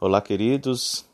Olá, 0.00 0.22
queridos. 0.22 1.04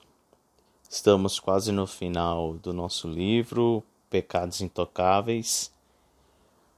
Estamos 0.90 1.40
quase 1.40 1.72
no 1.72 1.86
final 1.86 2.52
do 2.58 2.70
nosso 2.70 3.08
livro 3.08 3.82
Pecados 4.10 4.60
Intocáveis. 4.60 5.72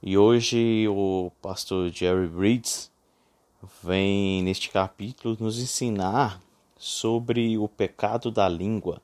E 0.01 0.17
hoje 0.17 0.87
o 0.87 1.33
pastor 1.43 1.91
Jerry 1.91 2.29
Bridges 2.29 2.93
vem 3.83 4.41
neste 4.45 4.71
capítulo 4.71 5.37
nos 5.41 5.59
ensinar 5.59 6.41
sobre 6.79 7.59
o 7.59 7.67
pecado 7.67 8.31
da 8.31 8.49
língua. 8.49 9.03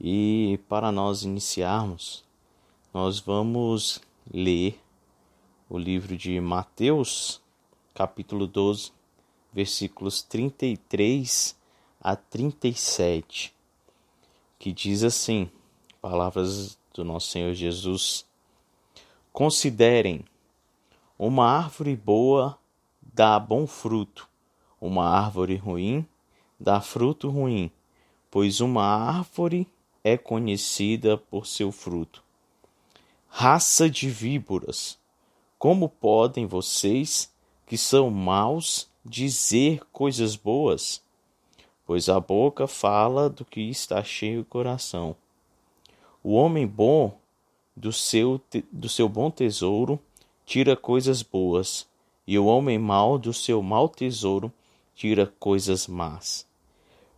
E 0.00 0.60
para 0.68 0.92
nós 0.92 1.24
iniciarmos, 1.24 2.22
nós 2.94 3.18
vamos 3.18 4.00
ler 4.32 4.78
o 5.68 5.76
livro 5.76 6.16
de 6.16 6.40
Mateus, 6.40 7.42
capítulo 7.92 8.46
12, 8.46 8.92
versículos 9.52 10.22
33 10.22 11.60
a 12.02 12.16
37, 12.16 13.54
que 14.58 14.72
diz 14.72 15.04
assim: 15.04 15.48
palavras 16.00 16.76
do 16.92 17.04
nosso 17.04 17.28
Senhor 17.28 17.54
Jesus. 17.54 18.26
Considerem, 19.32 20.24
uma 21.16 21.46
árvore 21.46 21.94
boa 21.94 22.58
dá 23.00 23.38
bom 23.38 23.66
fruto, 23.66 24.28
uma 24.80 25.08
árvore 25.08 25.56
ruim 25.56 26.06
dá 26.58 26.80
fruto 26.80 27.30
ruim, 27.30 27.70
pois 28.30 28.60
uma 28.60 28.84
árvore 28.84 29.66
é 30.04 30.16
conhecida 30.16 31.16
por 31.16 31.46
seu 31.46 31.70
fruto. 31.70 32.22
Raça 33.28 33.88
de 33.88 34.10
víboras, 34.10 34.98
como 35.58 35.88
podem 35.88 36.46
vocês, 36.46 37.32
que 37.66 37.78
são 37.78 38.10
maus, 38.10 38.88
dizer 39.04 39.80
coisas 39.92 40.36
boas? 40.36 41.02
Pois 41.86 42.08
a 42.08 42.20
boca 42.20 42.66
fala 42.66 43.28
do 43.28 43.44
que 43.44 43.60
está 43.60 44.02
cheio 44.02 44.42
o 44.42 44.44
coração. 44.44 45.16
O 46.22 46.34
homem 46.34 46.66
bom 46.66 47.18
do 47.76 47.92
seu, 47.92 48.40
do 48.70 48.88
seu 48.88 49.08
bom 49.08 49.30
tesouro 49.30 49.98
tira 50.44 50.76
coisas 50.76 51.22
boas, 51.22 51.86
e 52.26 52.38
o 52.38 52.46
homem 52.46 52.78
mau 52.78 53.18
do 53.18 53.32
seu 53.32 53.62
mau 53.62 53.88
tesouro 53.88 54.52
tira 54.94 55.26
coisas 55.38 55.86
más. 55.86 56.46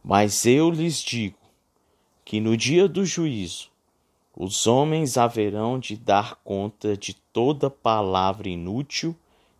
Mas 0.03 0.47
eu 0.47 0.71
lhes 0.71 1.03
digo 1.03 1.39
que 2.25 2.41
no 2.41 2.57
dia 2.57 2.89
do 2.89 3.05
juízo 3.05 3.71
os 4.37 4.67
homens 4.67 5.17
haverão 5.17 5.79
de 5.79 5.97
dar 5.97 6.37
conta 6.37 6.97
de 6.97 7.15
toda 7.33 7.71
palavra 7.71 8.49
inútil 8.49 9.15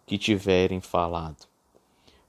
que 0.07 0.19
tiverem 0.19 0.81
falado, 0.81 1.47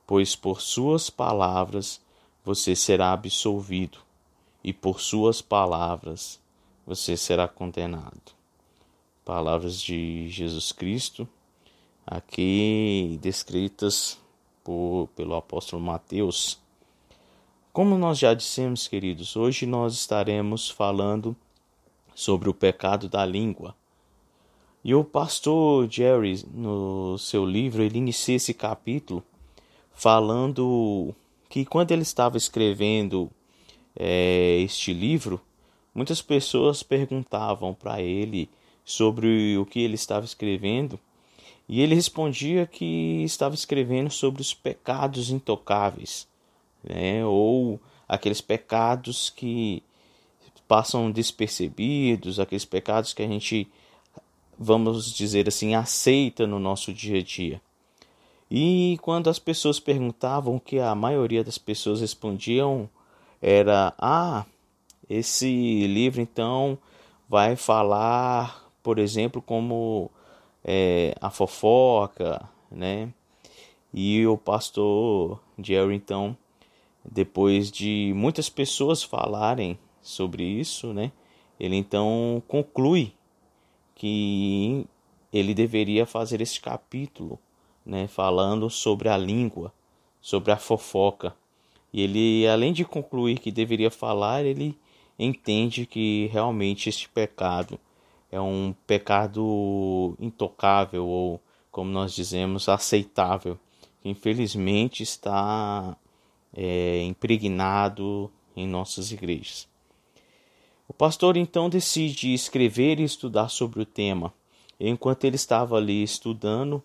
pois 0.05 0.35
por 0.35 0.61
suas 0.61 1.09
palavras 1.09 2.01
você 2.45 2.75
será 2.75 3.11
absolvido, 3.11 3.97
e 4.63 4.71
por 4.71 5.01
suas 5.01 5.41
palavras 5.41 6.39
você 6.85 7.17
será 7.17 7.47
condenado. 7.47 8.35
Palavras 9.25 9.81
de 9.81 10.29
Jesus 10.29 10.71
Cristo, 10.71 11.27
aqui 12.05 13.17
descritas 13.19 14.19
por, 14.63 15.09
pelo 15.15 15.35
apóstolo 15.35 15.81
Mateus. 15.81 16.59
Como 17.73 17.97
nós 17.97 18.19
já 18.19 18.35
dissemos, 18.35 18.87
queridos, 18.87 19.35
hoje 19.35 19.65
nós 19.65 19.95
estaremos 19.95 20.69
falando 20.69 21.35
sobre 22.13 22.47
o 22.47 22.53
pecado 22.53 23.09
da 23.09 23.25
língua. 23.25 23.75
E 24.83 24.93
o 24.93 25.03
pastor 25.03 25.89
Jerry, 25.89 26.45
no 26.53 27.17
seu 27.17 27.43
livro, 27.43 27.81
ele 27.81 27.97
inicia 27.97 28.35
esse 28.35 28.53
capítulo 28.53 29.23
falando 29.91 31.15
que 31.55 31.63
quando 31.63 31.91
ele 31.91 32.01
estava 32.01 32.35
escrevendo 32.35 33.31
é, 33.95 34.59
este 34.59 34.91
livro, 34.91 35.39
muitas 35.93 36.21
pessoas 36.21 36.83
perguntavam 36.83 37.73
para 37.73 38.01
ele 38.01 38.49
sobre 38.83 39.57
o 39.57 39.65
que 39.65 39.79
ele 39.79 39.95
estava 39.95 40.25
escrevendo 40.25 40.99
e 41.65 41.79
ele 41.79 41.95
respondia 41.95 42.67
que 42.67 43.23
estava 43.23 43.55
escrevendo 43.55 44.09
sobre 44.09 44.41
os 44.41 44.53
pecados 44.53 45.29
intocáveis, 45.29 46.27
né? 46.83 47.25
ou 47.25 47.79
aqueles 48.05 48.41
pecados 48.41 49.29
que 49.29 49.81
passam 50.67 51.09
despercebidos, 51.09 52.37
aqueles 52.37 52.65
pecados 52.65 53.13
que 53.13 53.23
a 53.23 53.27
gente, 53.29 53.65
vamos 54.59 55.09
dizer 55.09 55.47
assim, 55.47 55.73
aceita 55.73 56.45
no 56.45 56.59
nosso 56.59 56.91
dia 56.91 57.19
a 57.19 57.23
dia. 57.23 57.61
E 58.49 58.97
quando 59.01 59.29
as 59.29 59.39
pessoas 59.39 59.79
perguntavam, 59.79 60.55
o 60.55 60.59
que 60.59 60.79
a 60.79 60.93
maioria 60.93 61.43
das 61.43 61.57
pessoas 61.57 62.01
respondiam 62.01 62.89
era: 63.41 63.93
Ah, 63.97 64.45
esse 65.09 65.87
livro 65.87 66.21
então 66.21 66.77
vai 67.27 67.55
falar, 67.55 68.69
por 68.83 68.99
exemplo, 68.99 69.41
como 69.41 70.11
é, 70.63 71.15
a 71.19 71.29
fofoca, 71.29 72.47
né? 72.69 73.11
E 73.93 74.25
o 74.27 74.37
pastor 74.37 75.39
Jerry, 75.57 75.95
então, 75.95 76.37
depois 77.03 77.71
de 77.71 78.13
muitas 78.15 78.49
pessoas 78.49 79.01
falarem 79.01 79.79
sobre 80.01 80.43
isso, 80.43 80.93
né? 80.93 81.11
Ele 81.59 81.75
então 81.75 82.43
conclui 82.47 83.13
que 83.95 84.85
ele 85.31 85.53
deveria 85.53 86.05
fazer 86.05 86.41
esse 86.41 86.59
capítulo 86.59 87.39
né, 87.85 88.07
falando 88.07 88.69
sobre 88.69 89.09
a 89.09 89.17
língua, 89.17 89.71
sobre 90.21 90.51
a 90.51 90.57
fofoca. 90.57 91.35
E 91.93 92.01
ele, 92.01 92.47
além 92.47 92.73
de 92.73 92.83
concluir 92.83 93.39
que 93.39 93.51
deveria 93.51 93.91
falar, 93.91 94.43
ele 94.43 94.77
entende 95.17 95.85
que 95.85 96.27
realmente 96.31 96.89
este 96.89 97.07
pecado 97.07 97.79
é 98.31 98.41
um 98.41 98.75
pecado 98.85 100.15
intocável 100.19 101.05
ou, 101.07 101.39
como 101.71 101.89
nós 101.89 102.13
dizemos, 102.13 102.67
aceitável, 102.67 103.57
que 104.01 104.09
infelizmente 104.09 105.03
está 105.03 105.95
é, 106.53 107.01
impregnado 107.03 108.31
em 108.55 108.67
nossas 108.67 109.11
igrejas. 109.11 109.67
O 110.87 110.93
pastor 110.93 111.35
então 111.37 111.69
decide 111.69 112.33
escrever 112.33 112.99
e 112.99 113.03
estudar 113.03 113.49
sobre 113.49 113.81
o 113.81 113.85
tema. 113.85 114.33
Enquanto 114.79 115.23
ele 115.23 115.35
estava 115.35 115.77
ali 115.77 116.03
estudando, 116.03 116.83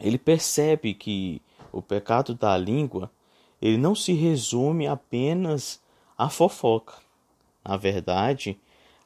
ele 0.00 0.18
percebe 0.18 0.94
que 0.94 1.42
o 1.72 1.82
pecado 1.82 2.34
da 2.34 2.56
língua 2.56 3.10
ele 3.60 3.76
não 3.76 3.94
se 3.94 4.12
resume 4.12 4.86
apenas 4.86 5.80
à 6.16 6.28
fofoca. 6.28 6.94
Na 7.64 7.76
verdade, 7.76 8.58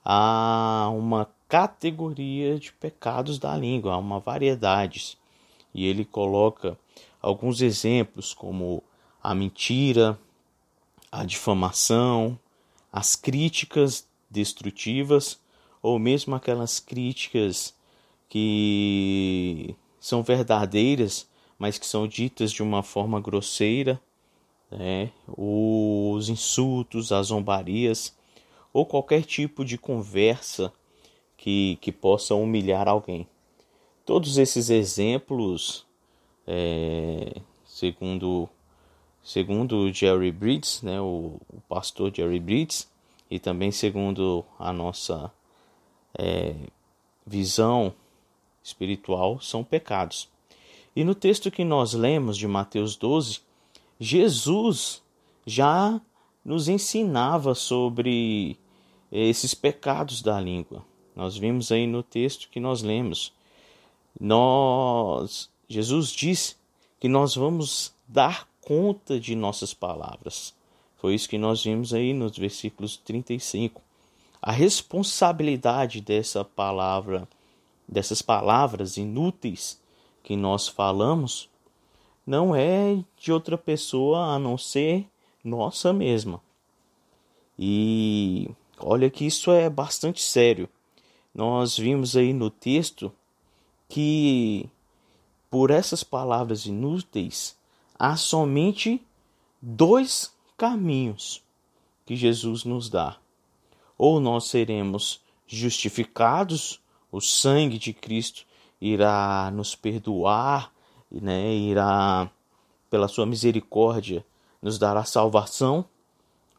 há 0.05 0.91
uma 0.95 1.29
categoria 1.49 2.59
de 2.59 2.73
pecados 2.73 3.39
da 3.39 3.57
língua, 3.57 3.95
há 3.95 3.99
uma 3.99 4.21
variedade. 4.21 5.19
E 5.75 5.87
ele 5.87 6.05
coloca 6.05 6.79
alguns 7.21 7.61
exemplos 7.63 8.35
como 8.35 8.83
a 9.23 9.35
mentira, 9.35 10.19
a 11.11 11.25
difamação, 11.25 12.39
as 12.93 13.17
críticas 13.17 14.07
destrutivas 14.31 15.41
ou 15.83 15.99
mesmo 15.99 16.35
aquelas 16.35 16.79
críticas 16.79 17.75
que 18.29 19.75
são 20.03 20.21
verdadeiras, 20.21 21.29
mas 21.57 21.79
que 21.79 21.87
são 21.87 22.09
ditas 22.09 22.51
de 22.51 22.61
uma 22.61 22.83
forma 22.83 23.21
grosseira, 23.21 24.01
né? 24.69 25.13
os 25.29 26.29
insultos, 26.29 27.13
as 27.13 27.29
zombarias, 27.29 28.13
ou 28.73 28.85
qualquer 28.85 29.23
tipo 29.23 29.65
de 29.65 29.79
conversa 29.79 30.73
que, 31.37 31.79
que 31.81 31.93
possa 31.93 32.35
humilhar 32.35 32.89
alguém. 32.89 33.29
Todos 34.05 34.39
esses 34.39 34.71
exemplos, 34.71 35.87
é, 36.49 37.41
segundo 37.65 38.49
segundo 39.23 39.93
Jerry 39.93 40.33
Bridges, 40.33 40.83
né, 40.83 41.01
o, 41.01 41.39
o, 41.49 41.61
pastor 41.69 42.13
Jerry 42.13 42.41
Bridges, 42.41 42.91
e 43.31 43.39
também 43.39 43.71
segundo 43.71 44.45
a 44.59 44.73
nossa 44.73 45.33
é, 46.19 46.57
visão 47.25 47.95
espiritual 48.63 49.41
são 49.41 49.65
pecados. 49.65 50.29
E 50.95 51.05
no 51.05 51.15
texto 51.15 51.51
que 51.51 51.65
nós 51.65 51.95
lemos 51.95 52.37
de 52.37 52.47
Mateus 52.47 52.97
12, 52.97 53.41
Jesus 53.99 55.03
já 55.47 56.01
nos 56.45 56.69
ensinava 56.69 57.55
sobre 57.55 58.59
esses 59.11 59.55
pecados 59.55 60.23
da 60.23 60.41
língua. 60.41 60.85
Nós 61.15 61.37
vimos 61.37 61.71
aí 61.73 61.87
no 61.87 62.03
texto 62.03 62.49
que 62.51 62.61
nós 62.61 62.83
lemos. 62.83 63.33
Nós 64.19 65.51
Jesus 65.69 66.11
disse 66.11 66.57
que 67.01 67.09
nós 67.09 67.35
vamos 67.35 67.95
dar 68.07 68.47
conta 68.61 69.19
de 69.19 69.35
nossas 69.35 69.73
palavras. 69.73 70.55
Foi 70.99 71.15
isso 71.15 71.29
que 71.29 71.39
nós 71.39 71.65
vimos 71.65 71.95
aí 71.95 72.13
nos 72.13 72.37
versículos 72.37 72.97
35. 72.97 73.81
A 74.41 74.53
responsabilidade 74.53 76.01
dessa 76.01 76.45
palavra 76.45 77.27
dessas 77.93 78.23
palavras 78.23 78.97
inúteis 78.97 79.79
que 80.23 80.35
nós 80.35 80.67
falamos 80.67 81.49
não 82.27 82.55
é 82.55 83.05
de 83.19 83.31
outra 83.31 83.59
pessoa 83.59 84.35
a 84.35 84.39
não 84.39 84.57
ser 84.57 85.07
nossa 85.45 85.93
mesma. 85.93 86.41
E 87.59 88.51
olha 88.79 89.11
que 89.11 89.27
isso 89.27 89.51
é 89.51 89.69
bastante 89.69 90.23
sério. 90.23 90.69
Nós 91.35 91.77
vimos 91.77 92.17
aí 92.17 92.33
no 92.33 92.49
texto 92.49 93.13
que 93.89 94.69
por 95.51 95.71
essas 95.71 96.03
palavras 96.03 96.65
inúteis 96.65 97.57
há 97.99 98.17
somente 98.17 99.05
dois 99.61 100.33
caminhos 100.57 101.43
que 102.07 102.17
Jesus 102.17 102.65
nos 102.65 102.89
dá. 102.89 103.19
Ou 103.99 104.19
nós 104.19 104.47
seremos 104.47 105.21
justificados, 105.47 106.81
o 107.13 107.21
sangue 107.21 107.79
de 107.79 107.93
Cristo 107.93 108.47
irá 108.81 109.51
nos 109.55 109.77
perdoar, 109.77 110.73
né, 111.11 111.55
irá, 111.55 112.31
pela 112.89 113.07
sua 113.07 113.27
misericórdia, 113.27 114.25
nos 114.61 114.79
dará 114.79 115.05
salvação, 115.05 115.85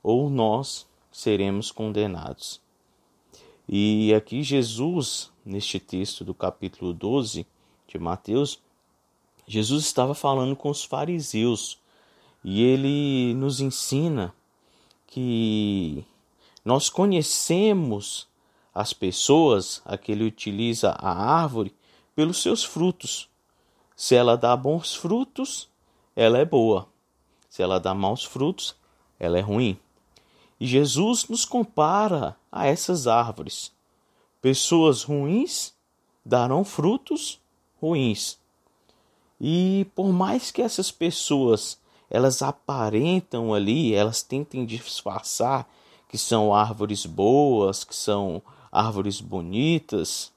ou 0.04 0.30
nós 0.30 0.86
seremos 1.12 1.72
condenados. 1.72 2.62
E 3.68 4.14
aqui 4.14 4.44
Jesus, 4.44 5.32
neste 5.44 5.80
texto 5.80 6.24
do 6.24 6.34
capítulo 6.34 6.94
12 6.94 7.48
de 7.88 7.98
Mateus, 7.98 8.62
Jesus 9.48 9.86
estava 9.86 10.14
falando 10.14 10.56
com 10.56 10.70
os 10.70 10.84
fariseus 10.84 11.80
e 12.44 12.62
ele 12.62 13.34
nos 13.36 13.60
ensina 13.60 14.34
que 15.08 16.06
nós 16.64 16.90
conhecemos 16.90 18.28
as 18.74 18.94
pessoas 18.94 19.82
a 19.86 19.98
que 19.98 20.12
ele 20.12 20.24
utiliza 20.24 20.92
a 20.92 21.12
árvore 21.12 21.76
pelos 22.16 22.42
seus 22.42 22.64
frutos. 22.64 23.30
Se 23.96 24.16
ela 24.16 24.36
dá 24.36 24.56
bons 24.56 24.96
frutos, 24.96 25.70
ela 26.16 26.38
é 26.38 26.46
boa. 26.46 26.88
Se 27.50 27.62
ela 27.62 27.80
dá 27.80 27.94
maus 27.94 28.24
frutos, 28.24 28.76
ela 29.20 29.38
é 29.38 29.42
ruim. 29.42 29.78
E 30.60 30.66
Jesus 30.66 31.28
nos 31.28 31.46
compara 31.46 32.36
a 32.52 32.66
essas 32.66 33.08
árvores. 33.08 33.72
Pessoas 34.42 35.04
ruins 35.04 35.74
darão 36.26 36.64
frutos 36.64 37.40
ruins. 37.82 38.38
E 39.40 39.86
por 39.96 40.12
mais 40.12 40.52
que 40.52 40.62
essas 40.62 40.90
pessoas 40.90 41.78
elas 42.10 42.42
aparentam 42.42 43.54
ali, 43.54 43.94
elas 43.94 44.22
tentem 44.22 44.66
disfarçar 44.66 45.68
que 46.08 46.18
são 46.18 46.54
árvores 46.54 47.06
boas, 47.08 47.84
que 47.84 47.96
são 47.96 48.42
árvores 48.74 49.22
bonitas, 49.22 50.34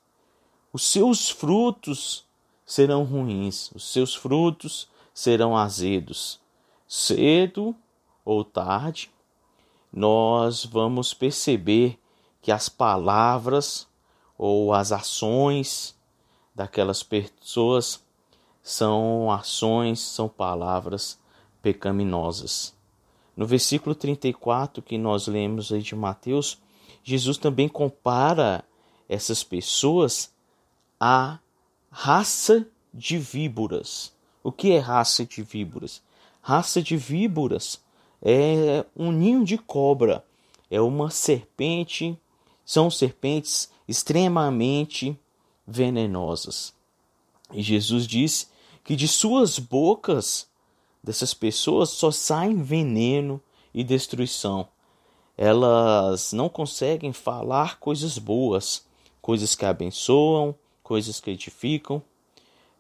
os 0.71 0.87
seus 0.87 1.31
frutos 1.31 2.27
serão 2.67 3.03
ruins, 3.03 3.71
os 3.75 3.91
seus 3.91 4.15
frutos 4.15 4.88
serão 5.15 5.56
azedos. 5.56 6.38
Cedo 6.87 7.75
ou 8.23 8.44
tarde, 8.44 9.11
nós 9.91 10.67
vamos 10.67 11.15
perceber 11.15 11.99
que 12.43 12.53
as 12.53 12.69
palavras 12.69 13.88
ou 14.37 14.75
as 14.75 14.93
ações 14.93 15.97
daquelas 16.55 17.03
pessoas 17.03 18.05
são 18.62 19.31
ações, 19.31 20.00
são 20.00 20.29
palavras 20.29 21.19
pecaminosas. 21.62 22.75
No 23.35 23.47
versículo 23.47 23.94
34 23.94 24.82
que 24.82 24.99
nós 24.99 25.27
lemos 25.27 25.73
aí 25.73 25.81
de 25.81 25.94
Mateus, 25.94 26.59
Jesus 27.08 27.38
também 27.38 27.69
compara 27.69 28.64
essas 29.08 29.44
pessoas 29.44 30.32
à 30.99 31.38
raça 31.88 32.67
de 32.93 33.17
víboras. 33.17 34.12
O 34.43 34.50
que 34.50 34.73
é 34.73 34.81
raça 34.81 35.25
de 35.25 35.41
víboras? 35.41 36.03
Raça 36.43 36.82
de 36.82 36.97
víboras 36.97 37.81
é 38.20 38.85
um 38.97 39.12
ninho 39.12 39.44
de 39.44 39.56
cobra, 39.56 40.25
é 40.69 40.81
uma 40.81 41.08
serpente, 41.08 42.19
são 42.64 42.91
serpentes 42.91 43.70
extremamente 43.87 45.17
venenosas. 45.64 46.75
E 47.53 47.62
Jesus 47.62 48.05
diz 48.05 48.50
que 48.82 48.97
de 48.97 49.06
suas 49.06 49.61
bocas 49.61 50.49
dessas 51.05 51.32
pessoas 51.32 51.91
só 51.91 52.11
saem 52.11 52.61
veneno 52.64 53.41
e 53.73 53.85
destruição. 53.85 54.69
Elas 55.37 56.33
não 56.33 56.49
conseguem 56.49 57.12
falar 57.12 57.79
coisas 57.79 58.17
boas, 58.19 58.85
coisas 59.21 59.55
que 59.55 59.67
abençoam, 59.67 60.55
coisas 60.83 61.21
que 61.21 61.31
edificam. 61.31 62.03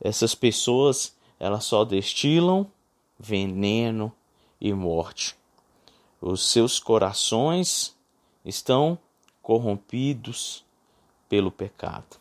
Essas 0.00 0.34
pessoas, 0.34 1.14
elas 1.38 1.64
só 1.64 1.84
destilam 1.84 2.66
veneno 3.18 4.12
e 4.60 4.72
morte. 4.72 5.36
Os 6.20 6.50
seus 6.50 6.78
corações 6.78 7.94
estão 8.44 8.98
corrompidos 9.42 10.64
pelo 11.28 11.50
pecado. 11.50 12.16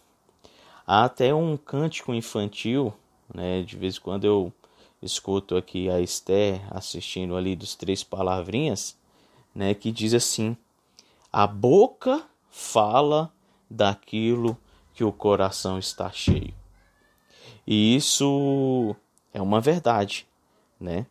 Há 0.85 1.05
até 1.05 1.33
um 1.33 1.57
cântico 1.57 2.13
infantil, 2.13 2.93
né? 3.33 3.63
De 3.63 3.75
vez 3.77 3.97
em 3.97 4.01
quando 4.01 4.25
eu 4.25 4.53
escuto 5.01 5.55
aqui 5.55 5.89
a 5.89 5.99
Esther 6.01 6.61
assistindo 6.69 7.35
ali 7.35 7.55
dos 7.55 7.75
três 7.75 8.03
palavrinhas, 8.03 8.95
né? 9.55 9.73
Que 9.73 9.91
diz 9.91 10.13
assim: 10.13 10.57
a 11.31 11.47
boca 11.47 12.23
fala 12.51 13.33
daquilo 13.69 14.57
que 14.93 15.03
o 15.03 15.11
coração 15.11 15.79
está 15.79 16.11
cheio. 16.11 16.53
E 17.65 17.95
isso 17.95 18.95
é 19.33 19.41
uma 19.41 19.59
verdade, 19.59 20.27
né? 20.79 21.07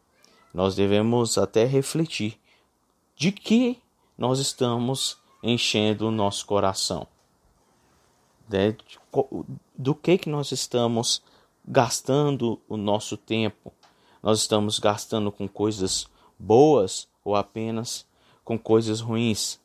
Nós 0.53 0.77
devemos 0.77 1.37
até 1.37 1.65
refletir 1.65 2.39
de 3.17 3.33
que 3.33 3.81
nós 4.17 4.39
estamos 4.39 5.19
enchendo 5.43 6.09
o 6.09 6.11
nosso 6.13 6.47
coração. 6.47 7.07
Né? 8.49 8.77
Do 9.77 9.95
que 9.95 10.17
que 10.17 10.29
nós 10.29 10.53
estamos 10.53 11.23
gastando 11.67 12.61
o 12.69 12.77
nosso 12.77 13.17
tempo? 13.17 13.73
Nós 14.23 14.41
estamos 14.41 14.79
gastando 14.79 15.33
com 15.33 15.49
coisas 15.49 16.09
boas 16.39 17.09
ou 17.25 17.35
apenas 17.35 18.07
com 18.45 18.59
coisas 18.59 19.01
ruins? 19.01 19.59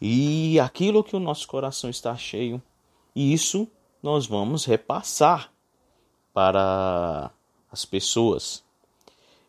E 0.00 0.58
aquilo 0.60 1.04
que 1.04 1.16
o 1.16 1.20
nosso 1.20 1.46
coração 1.46 1.88
está 1.88 2.16
cheio 2.16 2.62
e 3.14 3.32
isso 3.32 3.66
nós 4.02 4.26
vamos 4.26 4.64
repassar 4.66 5.50
para 6.34 7.30
as 7.72 7.84
pessoas. 7.84 8.62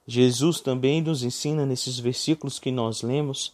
Jesus 0.07 0.61
também 0.61 1.01
nos 1.01 1.21
ensina 1.21 1.65
nesses 1.65 1.99
versículos 1.99 2.59
que 2.59 2.71
nós 2.71 3.01
lemos 3.01 3.53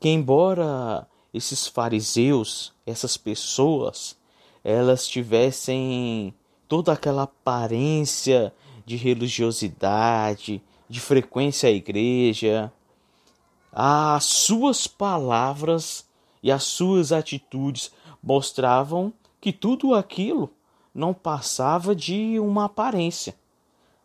que, 0.00 0.08
embora 0.08 1.06
esses 1.32 1.68
fariseus, 1.68 2.72
essas 2.84 3.16
pessoas, 3.16 4.16
elas 4.64 5.06
tivessem 5.06 6.34
toda 6.68 6.92
aquela 6.92 7.22
aparência 7.22 8.52
de 8.84 8.96
religiosidade, 8.96 10.60
de 10.88 11.00
frequência 11.00 11.68
à 11.68 11.72
igreja, 11.72 12.72
as 13.76 14.24
suas 14.24 14.86
palavras 14.86 16.08
e 16.40 16.52
as 16.52 16.62
suas 16.62 17.10
atitudes 17.10 17.90
mostravam 18.22 19.12
que 19.40 19.52
tudo 19.52 19.94
aquilo 19.94 20.48
não 20.94 21.12
passava 21.12 21.94
de 21.94 22.38
uma 22.38 22.66
aparência. 22.66 23.34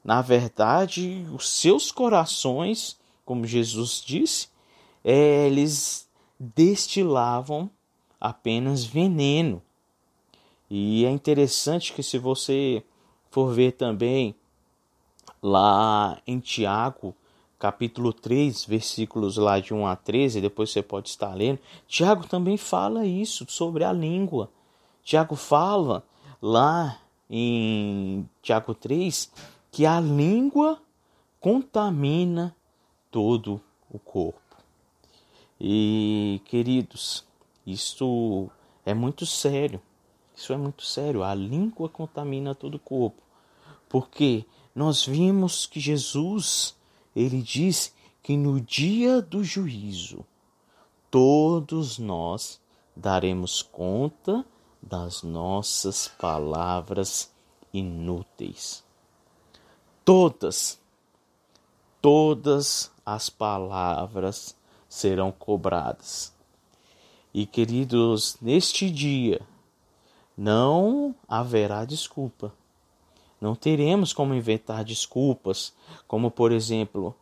Na 0.03 0.23
verdade, 0.23 1.23
os 1.31 1.47
seus 1.47 1.91
corações, 1.91 2.97
como 3.23 3.45
Jesus 3.45 4.01
disse, 4.03 4.47
é, 5.03 5.45
eles 5.45 6.09
destilavam 6.39 7.69
apenas 8.19 8.83
veneno. 8.83 9.61
E 10.67 11.05
é 11.05 11.11
interessante 11.11 11.93
que 11.93 12.01
se 12.01 12.17
você 12.17 12.83
for 13.29 13.53
ver 13.53 13.73
também 13.73 14.33
lá 15.43 16.19
em 16.25 16.39
Tiago, 16.39 17.15
capítulo 17.59 18.13
3, 18.13 18.65
versículos 18.65 19.35
lá 19.35 19.59
de 19.59 19.73
1 19.73 19.85
a 19.85 19.95
13, 19.95 20.39
depois 20.39 20.71
você 20.71 20.81
pode 20.81 21.09
estar 21.09 21.35
lendo, 21.35 21.59
Tiago 21.87 22.25
também 22.25 22.55
fala 22.55 23.05
isso 23.05 23.45
sobre 23.49 23.83
a 23.83 23.91
língua. 23.91 24.49
Tiago 25.03 25.35
fala 25.35 26.03
lá 26.41 26.97
em 27.29 28.27
Tiago 28.41 28.73
3 28.73 29.29
que 29.71 29.85
a 29.85 29.99
língua 29.99 30.81
contamina 31.39 32.55
todo 33.11 33.61
o 33.91 33.99
corpo. 33.99 34.39
E, 35.59 36.41
queridos, 36.45 37.25
isso 37.67 38.49
é 38.85 38.93
muito 38.93 39.25
sério. 39.25 39.81
Isso 40.35 40.53
é 40.53 40.57
muito 40.57 40.83
sério. 40.83 41.23
A 41.23 41.35
língua 41.35 41.89
contamina 41.89 42.55
todo 42.55 42.75
o 42.75 42.79
corpo. 42.79 43.21
Porque 43.89 44.45
nós 44.73 45.05
vimos 45.05 45.65
que 45.65 45.79
Jesus, 45.79 46.75
ele 47.19 47.41
diz 47.41 47.93
que 48.23 48.37
no 48.37 48.61
dia 48.61 49.21
do 49.21 49.43
juízo, 49.43 50.25
todos 51.11 51.99
nós 51.99 52.61
daremos 52.95 53.61
conta 53.61 54.45
das 54.81 55.21
nossas 55.21 56.07
palavras 56.07 57.29
inúteis. 57.73 58.85
Todas, 60.05 60.79
todas 62.01 62.89
as 63.05 63.29
palavras 63.29 64.55
serão 64.87 65.29
cobradas. 65.29 66.33
E 67.33 67.45
queridos, 67.45 68.37
neste 68.41 68.89
dia 68.89 69.41
não 70.37 71.13
haverá 71.27 71.83
desculpa. 71.83 72.53
Não 73.39 73.55
teremos 73.55 74.11
como 74.13 74.33
inventar 74.33 74.83
desculpas, 74.83 75.73
como 76.07 76.29
por 76.29 76.51
exemplo, 76.51 77.15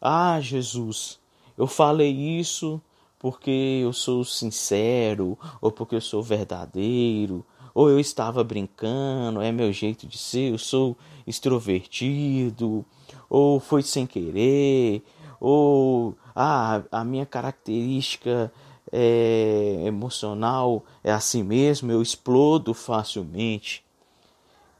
ah, 0.00 0.40
Jesus, 0.40 1.18
eu 1.56 1.66
falei 1.66 2.10
isso 2.10 2.80
porque 3.18 3.80
eu 3.82 3.92
sou 3.92 4.24
sincero, 4.24 5.38
ou 5.60 5.70
porque 5.70 5.94
eu 5.94 6.00
sou 6.00 6.22
verdadeiro, 6.22 7.44
ou 7.74 7.88
eu 7.88 8.00
estava 8.00 8.42
brincando, 8.42 9.42
é 9.42 9.52
meu 9.52 9.72
jeito 9.72 10.06
de 10.06 10.16
ser, 10.16 10.52
eu 10.52 10.58
sou 10.58 10.96
extrovertido, 11.26 12.84
ou 13.28 13.60
foi 13.60 13.82
sem 13.82 14.06
querer, 14.06 15.04
ou 15.38 16.16
ah, 16.34 16.82
a 16.90 17.04
minha 17.04 17.26
característica 17.26 18.52
é, 18.90 19.82
emocional 19.84 20.84
é 21.04 21.12
assim 21.12 21.42
mesmo, 21.42 21.92
eu 21.92 22.02
explodo 22.02 22.74
facilmente. 22.74 23.84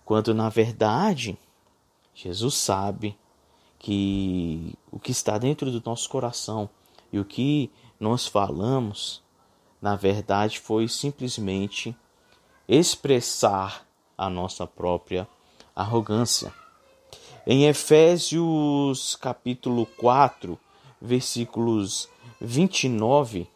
Quando 0.05 0.35
na 0.35 0.49
verdade, 0.49 1.39
Jesus 2.15 2.55
sabe 2.55 3.17
que 3.79 4.75
o 4.91 4.99
que 4.99 5.11
está 5.11 5.39
dentro 5.39 5.71
do 5.71 5.83
nosso 5.85 6.09
coração 6.09 6.69
e 7.13 7.19
o 7.19 7.25
que 7.25 7.71
nós 7.99 8.27
falamos, 8.27 9.23
na 9.81 9.97
verdade, 9.97 10.61
foi 10.61 10.87
simplesmente 10.89 11.97
expressar 12.69 13.87
a 14.17 14.29
nossa 14.29 14.67
própria 14.67 15.27
arrogância. 15.75 16.53
Em 17.47 17.67
Efésios 17.67 19.17
capítulo 19.17 19.87
4, 19.87 20.59
versículos 21.01 22.09
29, 22.41 23.49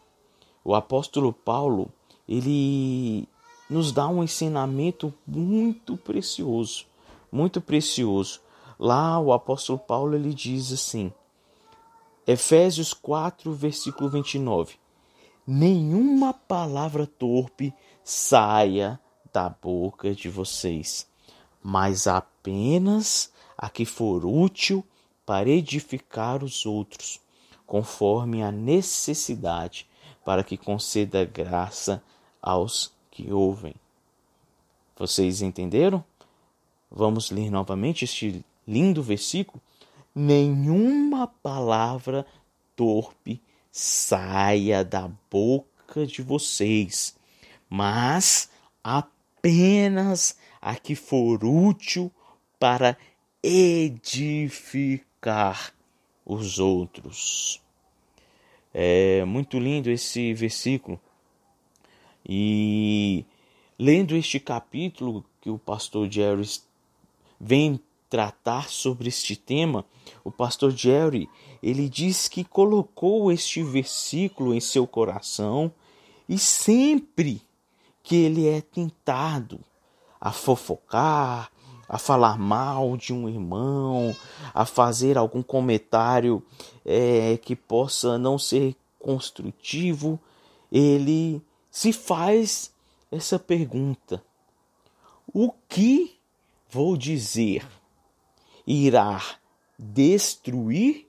o 0.63 0.73
apóstolo 0.73 1.31
Paulo, 1.31 1.91
ele 2.27 3.27
nos 3.69 3.91
dá 3.91 4.07
um 4.07 4.23
ensinamento 4.23 5.13
muito 5.25 5.97
precioso, 5.97 6.85
muito 7.31 7.59
precioso. 7.59 8.41
Lá 8.77 9.19
o 9.19 9.33
apóstolo 9.33 9.79
Paulo 9.79 10.15
ele 10.15 10.33
diz 10.33 10.71
assim: 10.71 11.11
Efésios 12.27 12.93
4, 12.93 13.53
versículo 13.53 14.09
29. 14.09 14.75
Nenhuma 15.47 16.33
palavra 16.33 17.05
torpe 17.05 17.73
saia 18.03 18.99
da 19.31 19.49
boca 19.49 20.13
de 20.13 20.29
vocês, 20.29 21.07
mas 21.61 22.07
apenas 22.07 23.31
a 23.57 23.69
que 23.69 23.85
for 23.85 24.25
útil 24.25 24.83
para 25.25 25.49
edificar 25.49 26.43
os 26.43 26.65
outros, 26.65 27.19
conforme 27.65 28.43
a 28.43 28.51
necessidade, 28.51 29.87
para 30.23 30.43
que 30.43 30.57
conceda 30.57 31.25
graça 31.25 32.01
aos 32.41 32.94
que 33.15 33.31
ouvem. 33.31 33.73
Vocês 34.97 35.41
entenderam? 35.41 36.03
Vamos 36.91 37.31
ler 37.31 37.49
novamente 37.49 38.03
este 38.03 38.43
lindo 38.67 39.01
versículo. 39.01 39.63
Nenhuma 40.13 41.25
palavra 41.25 42.25
torpe 42.75 43.41
saia 43.71 44.83
da 44.83 45.09
boca 45.31 46.05
de 46.05 46.21
vocês, 46.21 47.15
mas 47.69 48.49
apenas 48.83 50.37
a 50.61 50.75
que 50.75 50.93
for 50.93 51.45
útil 51.45 52.11
para 52.59 52.97
edificar 53.41 55.03
os 56.25 56.59
outros. 56.59 57.61
É 58.73 59.23
muito 59.23 59.57
lindo 59.57 59.89
esse 59.89 60.33
versículo. 60.33 60.99
E 62.27 63.25
lendo 63.77 64.15
este 64.15 64.39
capítulo 64.39 65.23
que 65.41 65.49
o 65.49 65.59
pastor 65.59 66.09
Jerry 66.09 66.49
vem 67.39 67.79
tratar 68.09 68.69
sobre 68.69 69.09
este 69.09 69.35
tema, 69.35 69.85
o 70.23 70.31
pastor 70.31 70.71
Jerry, 70.71 71.29
ele 71.61 71.89
diz 71.89 72.27
que 72.27 72.43
colocou 72.43 73.31
este 73.31 73.61
versículo 73.63 74.53
em 74.53 74.59
seu 74.59 74.87
coração 74.87 75.71
e 76.27 76.37
sempre 76.37 77.41
que 78.01 78.15
ele 78.15 78.47
é 78.47 78.61
tentado 78.61 79.59
a 80.19 80.31
fofocar, 80.31 81.51
a 81.87 81.97
falar 81.97 82.37
mal 82.37 82.97
de 82.97 83.13
um 83.13 83.29
irmão, 83.29 84.15
a 84.53 84.65
fazer 84.65 85.17
algum 85.17 85.43
comentário 85.43 86.41
é, 86.83 87.37
que 87.37 87.55
possa 87.55 88.17
não 88.17 88.39
ser 88.39 88.75
construtivo, 88.99 90.19
ele 90.71 91.41
se 91.75 91.91
faz 91.91 92.73
essa 93.11 93.37
pergunta: 93.37 94.23
o 95.27 95.51
que 95.67 96.17
vou 96.69 96.95
dizer? 96.95 97.67
Irá 98.65 99.21
destruir 99.77 101.05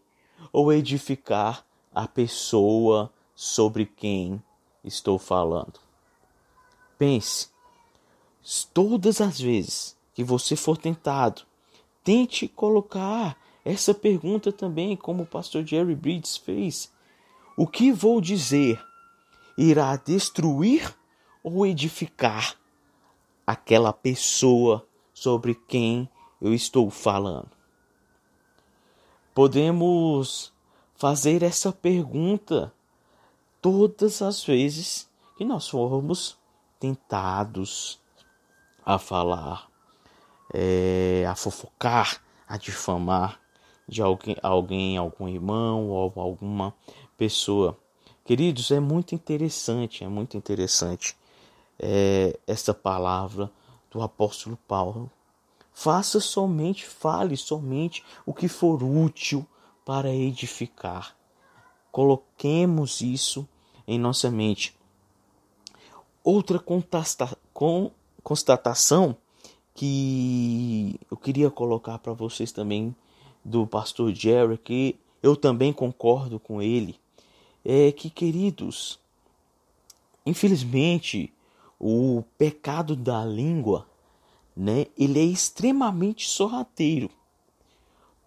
ou 0.53 0.73
edificar 0.73 1.65
a 1.95 2.09
pessoa 2.09 3.13
sobre 3.33 3.87
quem 3.87 4.43
estou 4.83 5.21
falando? 5.21 5.79
Pense, 6.99 7.49
todas 8.75 9.21
as 9.21 9.39
vezes 9.41 9.97
que 10.15 10.25
você 10.25 10.57
for 10.57 10.77
tentado, 10.77 11.43
tente 12.03 12.49
colocar 12.49 13.39
essa 13.65 13.95
pergunta 13.95 14.51
também, 14.51 14.97
como 14.97 15.23
o 15.23 15.27
pastor 15.27 15.65
Jerry 15.65 15.95
Bridges 15.95 16.37
fez. 16.37 16.93
O 17.57 17.69
que 17.69 17.93
vou 17.93 18.21
dizer? 18.21 18.85
Irá 19.57 19.97
destruir 19.97 20.95
ou 21.43 21.67
edificar 21.67 22.57
aquela 23.47 23.93
pessoa 23.93 24.87
sobre 25.15 25.55
quem 25.55 26.09
eu 26.41 26.53
estou 26.53 26.91
falando? 26.91 27.51
Podemos 29.35 30.53
fazer 30.95 31.43
essa 31.43 31.73
pergunta 31.73 32.73
todas 33.61 34.23
as 34.23 34.45
vezes 34.45 35.09
que 35.37 35.45
nós 35.45 35.69
formos 35.69 36.39
tentados 36.79 38.01
a 38.85 38.99
falar 38.99 39.69
é, 40.53 41.25
a 41.29 41.35
fofocar, 41.35 42.23
a 42.49 42.57
difamar 42.57 43.41
de 43.89 44.03
alguém, 44.03 44.37
alguém, 44.43 44.97
algum 44.97 45.29
irmão 45.29 45.89
ou 45.89 46.13
alguma 46.17 46.75
pessoa. 47.17 47.77
Queridos, 48.27 48.73
é 48.73 48.81
muito 48.81 49.15
interessante, 49.15 50.03
é 50.03 50.09
muito 50.09 50.37
interessante 50.37 51.17
é, 51.79 52.37
essa 52.45 52.75
palavra 52.75 53.49
do 53.89 54.03
apóstolo 54.03 54.59
Paulo. 54.67 55.09
Faça 55.73 56.19
somente, 56.19 56.85
fale 56.85 57.37
somente 57.37 58.03
o 58.27 58.35
que 58.35 58.49
for 58.49 58.83
útil 58.83 59.47
para 59.85 60.13
edificar. 60.13 61.17
Coloquemos 61.93 63.01
isso 63.01 63.49
em 63.87 63.97
nossa 63.97 64.29
mente. 64.29 64.77
Outra 66.25 66.59
constatação 68.25 69.17
que 69.73 70.99
eu 71.09 71.17
queria 71.17 71.49
colocar 71.49 72.01
para 72.01 72.13
vocês 72.13 72.51
também 72.51 72.93
do 73.45 73.69
pastor 73.69 74.13
Jerry, 74.13 74.59
que 74.59 74.99
eu 75.23 75.37
também 75.37 75.73
concordo 75.73 76.41
com 76.41 76.61
ele, 76.61 76.99
é 77.67 77.91
que, 77.91 78.09
queridos, 78.09 79.01
infelizmente, 80.25 81.33
o 81.81 82.23
pecado 82.39 82.95
da 82.95 83.25
língua, 83.25 83.89
né, 84.57 84.87
ele 84.97 85.19
é 85.19 85.25
extremamente 85.25 86.29
sorrateiro. 86.29 87.11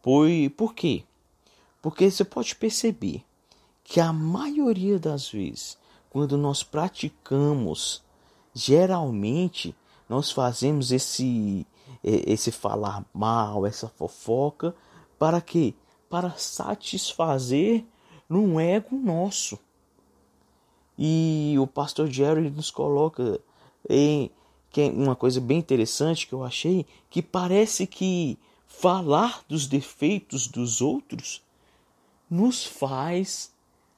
Por, 0.01 0.27
por 0.58 0.74
quê? 0.74 1.03
Porque 1.81 2.12
você 2.12 2.25
pode 2.25 2.53
perceber 2.55 3.24
que 3.81 4.01
a 4.01 4.12
maioria 4.12 5.00
das 5.00 5.29
vezes, 5.29 5.77
quando 6.10 6.38
nós 6.38 6.62
praticamos, 6.62 8.03
geralmente 8.53 9.74
nós 10.10 10.31
fazemos 10.31 10.91
esse 10.91 11.65
esse 12.03 12.50
falar 12.51 13.03
mal, 13.13 13.65
essa 13.65 13.89
fofoca, 13.89 14.74
para 15.17 15.41
quê? 15.41 15.74
Para 16.10 16.31
satisfazer 16.31 17.84
num 18.30 18.60
ego 18.60 18.96
nosso. 18.96 19.60
E 20.98 21.56
o 21.60 21.66
pastor 21.66 22.08
Jerry 22.08 22.50
nos 22.50 22.70
coloca 22.70 23.40
em 23.90 24.30
que 24.70 24.82
é 24.82 24.90
uma 24.90 25.16
coisa 25.16 25.42
bem 25.42 25.58
interessante 25.58 26.28
que 26.28 26.34
eu 26.34 26.44
achei, 26.44 26.86
que 27.10 27.22
parece 27.22 27.88
que 27.88 28.38
falar 28.68 29.44
dos 29.48 29.66
defeitos 29.66 30.48
dos 30.48 30.80
outros 30.80 31.42
nos 32.30 32.64
faz 32.64 33.52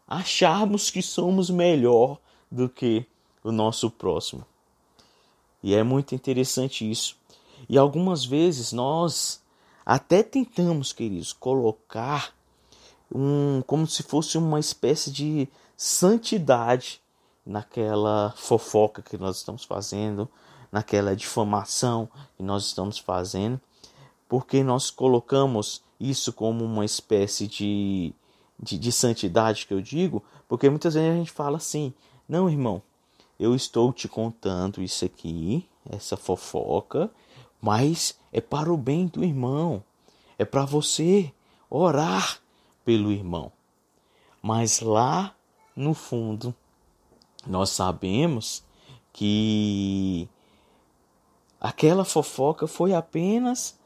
acharmos 0.08 0.90
que 0.90 1.02
somos 1.02 1.50
melhor 1.50 2.18
do 2.50 2.70
que 2.70 3.06
o 3.44 3.52
nosso 3.52 3.90
próximo. 3.90 4.46
E 5.62 5.76
é 5.76 5.84
muito 5.84 6.16
interessante 6.16 6.90
isso. 6.90 7.18
E 7.68 7.78
algumas 7.78 8.26
vezes 8.26 8.72
nós 8.72 9.44
até 9.86 10.24
tentamos, 10.24 10.94
queridos, 10.94 11.34
colocar 11.34 12.34
um, 13.14 13.62
como 13.66 13.86
se 13.86 14.04
fosse 14.04 14.38
uma 14.38 14.60
espécie 14.60 15.12
de 15.12 15.48
santidade 15.76 17.02
naquela 17.46 18.34
fofoca 18.38 19.02
que 19.02 19.18
nós 19.18 19.38
estamos 19.38 19.64
fazendo, 19.64 20.30
naquela 20.72 21.16
difamação 21.16 22.08
que 22.38 22.44
nós 22.44 22.66
estamos 22.66 22.98
fazendo, 22.98 23.60
porque 24.30 24.64
nós 24.64 24.90
colocamos 24.90 25.84
isso 26.00 26.32
como 26.32 26.64
uma 26.64 26.86
espécie 26.86 27.48
de, 27.48 28.14
de, 28.60 28.78
de 28.78 28.92
santidade 28.92 29.68
que 29.68 29.74
eu 29.74 29.82
digo, 29.82 30.24
porque 30.48 30.70
muitas 30.70 30.94
vezes 30.94 31.12
a 31.12 31.16
gente 31.16 31.32
fala 31.32 31.58
assim: 31.58 31.94
não, 32.28 32.50
irmão, 32.50 32.82
eu 33.40 33.54
estou 33.54 33.92
te 33.92 34.08
contando 34.08 34.82
isso 34.82 35.04
aqui, 35.04 35.68
essa 35.90 36.16
fofoca, 36.16 37.12
mas 37.60 38.18
é 38.32 38.40
para 38.40 38.72
o 38.72 38.78
bem 38.78 39.08
do 39.08 39.24
irmão, 39.24 39.84
é 40.38 40.46
para 40.46 40.64
você 40.64 41.32
orar 41.70 42.41
pelo 42.84 43.12
irmão. 43.12 43.52
Mas 44.42 44.80
lá 44.82 45.36
no 45.76 45.94
fundo, 45.94 46.54
nós 47.46 47.70
sabemos 47.70 48.64
que 49.14 50.28
aquela 51.60 52.04
fofoca 52.04 52.68
foi 52.68 52.94
apenas 52.94 53.80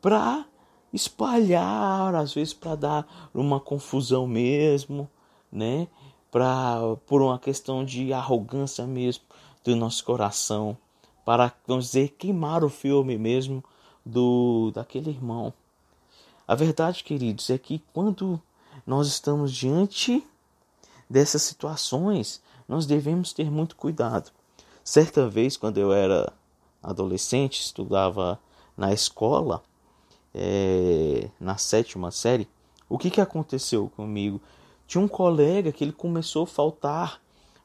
para 0.00 0.46
espalhar, 0.92 2.14
às 2.14 2.34
vezes 2.34 2.54
para 2.54 2.74
dar 2.74 3.30
uma 3.34 3.58
confusão 3.58 4.26
mesmo, 4.26 5.08
né? 5.50 5.88
Para 6.30 6.96
por 7.06 7.22
uma 7.22 7.38
questão 7.38 7.84
de 7.84 8.12
arrogância 8.12 8.86
mesmo 8.86 9.24
do 9.64 9.74
nosso 9.74 10.04
coração, 10.04 10.76
para 11.24 11.52
vamos 11.66 11.86
dizer 11.86 12.10
queimar 12.18 12.62
o 12.62 12.68
filme 12.68 13.16
mesmo 13.16 13.64
do 14.04 14.70
daquele 14.72 15.10
irmão. 15.10 15.52
A 16.46 16.54
verdade, 16.54 17.02
queridos, 17.02 17.48
é 17.48 17.56
que 17.56 17.82
quando 17.92 18.40
nós 18.86 19.06
estamos 19.06 19.52
diante 19.52 20.26
dessas 21.08 21.42
situações, 21.42 22.42
nós 22.68 22.86
devemos 22.86 23.32
ter 23.32 23.50
muito 23.50 23.76
cuidado. 23.76 24.30
Certa 24.82 25.28
vez, 25.28 25.56
quando 25.56 25.78
eu 25.78 25.92
era 25.92 26.32
adolescente, 26.82 27.60
estudava 27.60 28.38
na 28.76 28.92
escola, 28.92 29.62
é, 30.34 31.30
na 31.40 31.56
sétima 31.56 32.10
série, 32.10 32.48
o 32.88 32.98
que, 32.98 33.10
que 33.10 33.20
aconteceu 33.20 33.90
comigo? 33.96 34.40
Tinha 34.86 35.02
um 35.02 35.08
colega 35.08 35.72
que 35.72 35.82
ele 35.82 35.92
começou 35.92 36.44
a 36.44 36.46
faltar 36.46 37.20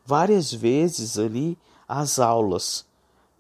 várias 0.06 0.54
vezes 0.54 1.20
ali 1.20 1.58
às 1.88 2.18
aulas. 2.18 2.86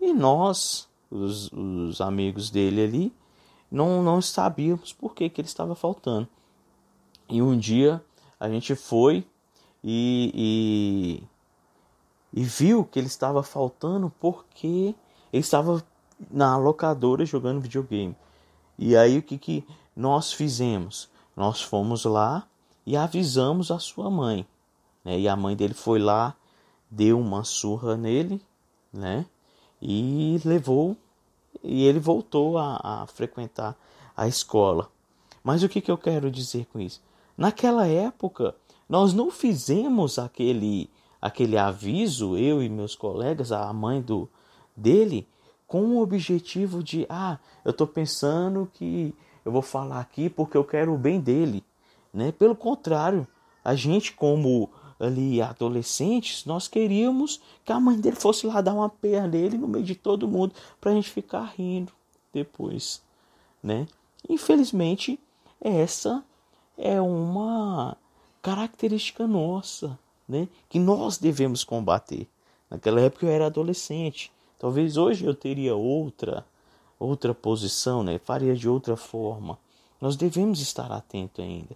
E 0.01 0.11
nós, 0.11 0.89
os, 1.09 1.49
os 1.53 2.01
amigos 2.01 2.49
dele 2.49 2.83
ali, 2.83 3.13
não, 3.71 4.01
não 4.01 4.21
sabíamos 4.21 4.93
por 4.93 5.13
que, 5.13 5.29
que 5.29 5.41
ele 5.41 5.47
estava 5.47 5.75
faltando. 5.75 6.27
E 7.27 7.41
um 7.41 7.57
dia 7.57 8.03
a 8.39 8.49
gente 8.49 8.75
foi 8.75 9.25
e, 9.83 11.21
e, 12.33 12.41
e 12.41 12.43
viu 12.43 12.83
que 12.83 12.97
ele 12.97 13.07
estava 13.07 13.43
faltando 13.43 14.11
porque 14.19 14.95
ele 15.31 15.41
estava 15.41 15.83
na 16.29 16.57
locadora 16.57 17.25
jogando 17.25 17.61
videogame. 17.61 18.15
E 18.77 18.95
aí 18.95 19.17
o 19.17 19.23
que, 19.23 19.37
que 19.37 19.65
nós 19.95 20.33
fizemos? 20.33 21.09
Nós 21.35 21.61
fomos 21.61 22.05
lá 22.05 22.47
e 22.85 22.97
avisamos 22.97 23.71
a 23.71 23.79
sua 23.79 24.09
mãe. 24.09 24.47
Né? 25.03 25.19
E 25.19 25.27
a 25.27 25.35
mãe 25.35 25.55
dele 25.55 25.73
foi 25.73 25.99
lá, 25.99 26.35
deu 26.89 27.19
uma 27.19 27.43
surra 27.43 27.95
nele, 27.95 28.41
né? 28.91 29.25
E 29.81 30.41
levou 30.43 30.97
e 31.63 31.85
ele 31.85 31.99
voltou 31.99 32.57
a, 32.57 32.79
a 32.83 33.07
frequentar 33.07 33.77
a 34.15 34.27
escola. 34.27 34.89
Mas 35.43 35.63
o 35.63 35.69
que, 35.69 35.81
que 35.81 35.91
eu 35.91 35.97
quero 35.97 36.29
dizer 36.29 36.65
com 36.71 36.79
isso? 36.79 37.01
Naquela 37.37 37.87
época, 37.87 38.55
nós 38.87 39.13
não 39.13 39.31
fizemos 39.31 40.19
aquele, 40.19 40.89
aquele 41.21 41.57
aviso, 41.57 42.37
eu 42.37 42.61
e 42.61 42.69
meus 42.69 42.95
colegas, 42.95 43.51
a 43.51 43.71
mãe 43.71 44.01
do, 44.01 44.29
dele, 44.75 45.27
com 45.65 45.83
o 45.83 46.01
objetivo 46.01 46.83
de, 46.83 47.05
ah, 47.09 47.37
eu 47.63 47.71
estou 47.71 47.87
pensando 47.87 48.69
que 48.73 49.13
eu 49.45 49.51
vou 49.51 49.61
falar 49.61 49.99
aqui 49.99 50.29
porque 50.29 50.57
eu 50.57 50.63
quero 50.63 50.93
o 50.93 50.97
bem 50.97 51.19
dele. 51.19 51.63
Né? 52.13 52.31
Pelo 52.31 52.55
contrário, 52.55 53.27
a 53.63 53.75
gente, 53.75 54.13
como 54.13 54.69
ali 54.99 55.41
adolescentes, 55.41 56.45
nós 56.45 56.67
queríamos 56.67 57.39
que 57.63 57.71
a 57.71 57.79
mãe 57.79 57.99
dele 57.99 58.17
fosse 58.17 58.45
lá 58.45 58.59
dar 58.59 58.73
uma 58.73 58.89
perna 58.89 59.27
nele 59.27 59.57
no 59.57 59.67
meio 59.67 59.85
de 59.85 59.95
todo 59.95 60.27
mundo 60.27 60.53
para 60.79 60.91
a 60.91 60.93
gente 60.93 61.09
ficar 61.09 61.53
rindo 61.57 61.93
depois, 62.33 63.01
né? 63.63 63.87
Infelizmente, 64.27 65.19
essa 65.61 66.23
é 66.77 66.99
uma 66.99 67.95
característica 68.41 69.25
nossa, 69.25 69.97
né? 70.27 70.47
Que 70.67 70.79
nós 70.79 71.17
devemos 71.17 71.63
combater. 71.63 72.27
Naquela 72.69 72.99
época 73.01 73.25
eu 73.25 73.31
era 73.31 73.45
adolescente. 73.45 74.31
Talvez 74.59 74.97
hoje 74.97 75.25
eu 75.25 75.33
teria 75.33 75.75
outra 75.75 76.45
outra 76.99 77.33
posição, 77.33 78.03
né? 78.03 78.19
Faria 78.19 78.53
de 78.53 78.67
outra 78.67 78.97
forma. 78.97 79.57
Nós 80.01 80.17
devemos 80.17 80.59
estar 80.59 80.91
atentos 80.91 81.43
ainda. 81.43 81.75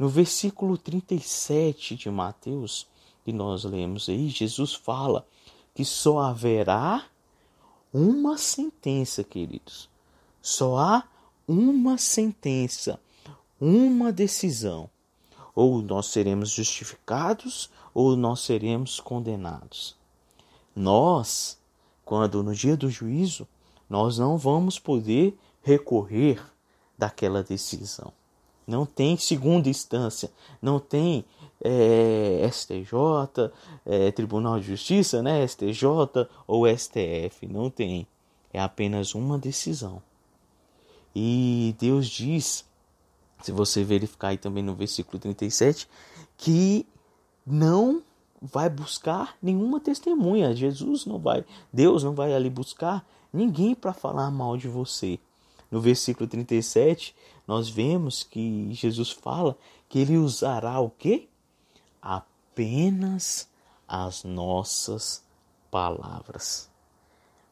No 0.00 0.08
versículo 0.08 0.78
37 0.78 1.94
de 1.94 2.10
Mateus, 2.10 2.88
que 3.22 3.34
nós 3.34 3.64
lemos 3.64 4.08
aí, 4.08 4.30
Jesus 4.30 4.72
fala 4.72 5.28
que 5.74 5.84
só 5.84 6.20
haverá 6.20 7.04
uma 7.92 8.38
sentença, 8.38 9.22
queridos. 9.22 9.90
Só 10.40 10.78
há 10.78 11.04
uma 11.46 11.98
sentença, 11.98 12.98
uma 13.60 14.10
decisão. 14.10 14.88
Ou 15.54 15.82
nós 15.82 16.06
seremos 16.06 16.48
justificados 16.48 17.70
ou 17.92 18.16
nós 18.16 18.40
seremos 18.40 19.00
condenados. 19.00 19.98
Nós, 20.74 21.58
quando 22.06 22.42
no 22.42 22.54
dia 22.54 22.74
do 22.74 22.88
juízo, 22.88 23.46
nós 23.86 24.16
não 24.16 24.38
vamos 24.38 24.78
poder 24.78 25.38
recorrer 25.62 26.42
daquela 26.96 27.42
decisão 27.42 28.14
não 28.70 28.86
tem 28.86 29.16
segunda 29.16 29.68
instância, 29.68 30.30
não 30.62 30.78
tem 30.78 31.24
é, 31.62 32.48
STJ, 32.50 33.50
é, 33.84 34.12
Tribunal 34.12 34.60
de 34.60 34.66
Justiça, 34.66 35.22
né, 35.22 35.46
STJ 35.46 35.84
ou 36.46 36.66
STF, 36.66 37.46
não 37.48 37.68
tem. 37.68 38.06
É 38.52 38.60
apenas 38.60 39.14
uma 39.14 39.38
decisão. 39.38 40.02
E 41.14 41.74
Deus 41.78 42.08
diz, 42.08 42.64
se 43.42 43.52
você 43.52 43.82
verificar 43.82 44.28
aí 44.28 44.38
também 44.38 44.62
no 44.62 44.74
versículo 44.74 45.18
37, 45.18 45.88
que 46.36 46.86
não 47.46 48.02
vai 48.40 48.70
buscar 48.70 49.36
nenhuma 49.42 49.80
testemunha. 49.80 50.54
Jesus 50.54 51.04
não 51.04 51.18
vai, 51.18 51.44
Deus 51.72 52.02
não 52.02 52.14
vai 52.14 52.32
ali 52.32 52.48
buscar 52.48 53.04
ninguém 53.32 53.74
para 53.74 53.92
falar 53.92 54.30
mal 54.30 54.56
de 54.56 54.68
você 54.68 55.18
no 55.70 55.80
versículo 55.80 56.28
37, 56.28 57.14
nós 57.50 57.68
vemos 57.68 58.22
que 58.22 58.72
Jesus 58.72 59.10
fala 59.10 59.58
que 59.88 59.98
ele 59.98 60.16
usará 60.16 60.78
o 60.78 60.88
quê? 60.88 61.28
Apenas 62.00 63.50
as 63.88 64.22
nossas 64.22 65.24
palavras. 65.68 66.70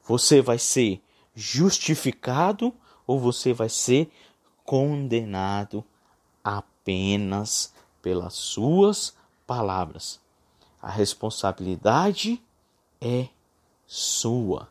Você 0.04 0.40
vai 0.40 0.56
ser 0.56 1.02
justificado 1.34 2.72
ou 3.08 3.18
você 3.18 3.52
vai 3.52 3.68
ser 3.68 4.08
condenado 4.64 5.84
apenas 6.44 7.74
pelas 8.00 8.34
suas 8.34 9.16
palavras. 9.48 10.20
A 10.80 10.90
responsabilidade 10.92 12.40
é 13.00 13.26
sua. 13.84 14.68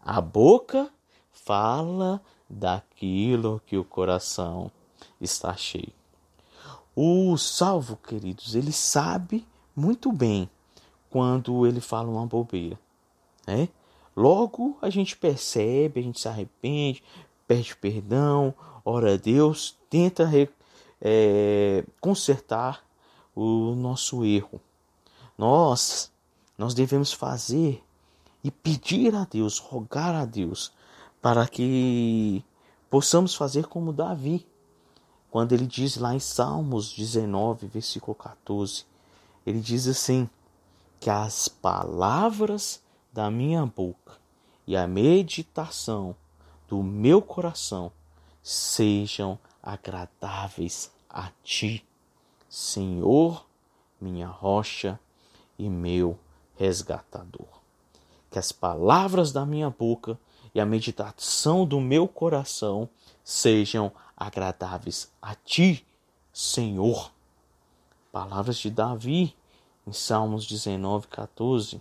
A 0.00 0.22
boca 0.22 0.90
fala 1.30 2.18
daquilo 2.52 3.62
que 3.66 3.78
o 3.78 3.84
coração 3.84 4.70
está 5.20 5.56
cheio. 5.56 5.92
O 6.94 7.36
salvo, 7.38 7.96
queridos, 7.96 8.54
ele 8.54 8.72
sabe 8.72 9.46
muito 9.74 10.12
bem 10.12 10.48
quando 11.08 11.66
ele 11.66 11.80
fala 11.80 12.10
uma 12.10 12.26
bobeira, 12.26 12.78
né? 13.46 13.68
Logo 14.14 14.76
a 14.82 14.90
gente 14.90 15.16
percebe, 15.16 16.00
a 16.00 16.02
gente 16.02 16.20
se 16.20 16.28
arrepende, 16.28 17.02
pede 17.48 17.74
perdão, 17.76 18.54
ora 18.84 19.14
a 19.14 19.16
Deus, 19.16 19.74
tenta 19.88 20.30
é, 21.00 21.84
consertar 21.98 22.84
o 23.34 23.74
nosso 23.74 24.22
erro. 24.22 24.60
Nós, 25.38 26.12
nós 26.58 26.74
devemos 26.74 27.10
fazer 27.10 27.82
e 28.44 28.50
pedir 28.50 29.14
a 29.14 29.24
Deus, 29.24 29.58
rogar 29.58 30.14
a 30.14 30.26
Deus 30.26 30.72
para 31.22 31.46
que 31.46 32.44
possamos 32.90 33.34
fazer 33.34 33.66
como 33.66 33.92
Davi, 33.92 34.46
quando 35.30 35.52
ele 35.52 35.66
diz 35.66 35.96
lá 35.96 36.14
em 36.14 36.18
Salmos 36.18 36.92
19, 36.92 37.68
versículo 37.68 38.14
14, 38.14 38.84
ele 39.46 39.60
diz 39.60 39.86
assim: 39.86 40.28
que 41.02 41.08
as 41.08 41.48
palavras 41.48 42.82
da 43.12 43.30
minha 43.30 43.64
boca 43.64 44.12
e 44.66 44.76
a 44.76 44.86
meditação 44.86 46.14
do 46.68 46.82
meu 46.82 47.22
coração 47.22 47.90
sejam 48.42 49.38
agradáveis 49.62 50.92
a 51.08 51.30
ti, 51.42 51.84
Senhor, 52.48 53.44
minha 54.00 54.26
rocha 54.28 54.98
e 55.58 55.68
meu 55.68 56.18
resgatador. 56.56 57.48
Que 58.30 58.38
as 58.38 58.52
palavras 58.52 59.32
da 59.32 59.44
minha 59.44 59.70
boca 59.70 60.18
e 60.54 60.60
a 60.60 60.66
meditação 60.66 61.64
do 61.66 61.80
meu 61.80 62.06
coração 62.06 62.88
sejam 63.24 63.92
agradáveis 64.16 65.10
a 65.20 65.34
ti, 65.34 65.86
Senhor. 66.32 67.10
Palavras 68.10 68.58
de 68.58 68.70
Davi 68.70 69.34
em 69.86 69.92
Salmos 69.92 70.46
19, 70.46 71.06
14. 71.08 71.80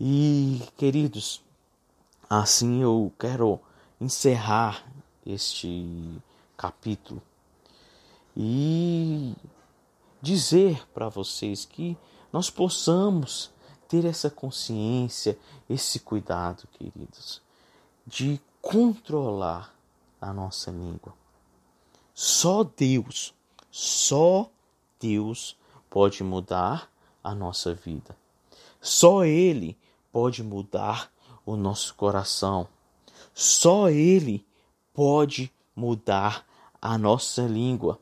E, 0.00 0.62
queridos, 0.76 1.42
assim 2.28 2.82
eu 2.82 3.12
quero 3.18 3.60
encerrar 4.00 4.84
este 5.26 6.20
capítulo 6.56 7.22
e 8.36 9.34
dizer 10.22 10.86
para 10.94 11.08
vocês 11.08 11.64
que 11.64 11.96
nós 12.32 12.50
possamos 12.50 13.50
ter 13.88 14.04
essa 14.04 14.28
consciência, 14.30 15.38
esse 15.68 15.98
cuidado, 15.98 16.68
queridos, 16.72 17.40
de 18.06 18.38
controlar 18.60 19.74
a 20.20 20.32
nossa 20.32 20.70
língua. 20.70 21.14
Só 22.14 22.62
Deus, 22.64 23.34
só 23.70 24.50
Deus 25.00 25.56
pode 25.88 26.22
mudar 26.22 26.90
a 27.24 27.34
nossa 27.34 27.74
vida. 27.74 28.16
Só 28.80 29.24
Ele 29.24 29.76
pode 30.12 30.42
mudar 30.42 31.10
o 31.46 31.56
nosso 31.56 31.94
coração. 31.94 32.68
Só 33.32 33.88
Ele 33.88 34.44
pode 34.92 35.52
mudar 35.74 36.44
a 36.80 36.98
nossa 36.98 37.42
língua. 37.42 37.98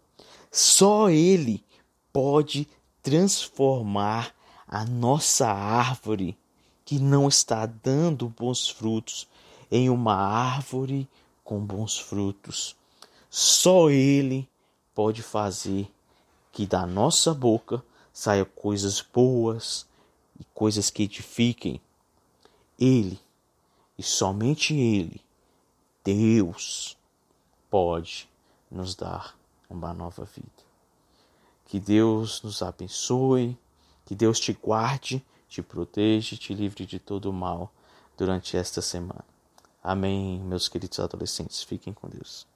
Só 0.51 1.11
Ele 1.11 1.65
pode 2.13 2.69
transformar 3.03 4.36
a 4.69 4.85
nossa 4.85 5.49
árvore 5.49 6.37
que 6.85 6.99
não 6.99 7.29
está 7.29 7.67
dando 7.67 8.29
bons 8.29 8.69
frutos 8.69 9.29
em 9.71 9.91
uma 9.91 10.15
árvore 10.15 11.09
com 11.45 11.61
bons 11.61 11.99
frutos. 11.99 12.77
Só 13.31 13.91
Ele 13.91 14.49
pode 14.95 15.23
fazer 15.23 15.91
que 16.53 16.67
da 16.67 16.87
nossa 16.87 17.35
boca 17.35 17.83
saia 18.13 18.45
coisas 18.45 19.01
boas 19.01 19.87
e 20.41 20.45
coisas 20.55 20.91
que 20.91 21.03
edifiquem. 21.03 21.81
Ele 22.79 23.21
e 23.99 24.03
somente 24.03 24.75
Ele, 24.75 25.21
Deus, 26.05 26.97
pode 27.71 28.29
nos 28.71 28.95
dar 28.95 29.37
uma 29.69 29.93
nova 29.93 30.25
vida. 30.25 30.49
Que 31.67 31.81
Deus 31.81 32.43
nos 32.43 32.63
abençoe, 32.63 33.59
que 34.07 34.15
Deus 34.15 34.41
te 34.41 34.53
guarde, 34.55 35.23
te 35.49 35.63
proteja, 35.63 36.37
te 36.37 36.55
livre 36.55 36.87
de 36.87 36.99
todo 36.99 37.27
o 37.29 37.33
mal 37.33 37.71
durante 38.17 38.57
esta 38.57 38.81
semana. 38.81 39.25
Amém, 39.83 40.41
meus 40.41 40.69
queridos 40.69 40.99
adolescentes. 40.99 41.63
Fiquem 41.63 41.93
com 41.93 42.09
Deus. 42.09 42.47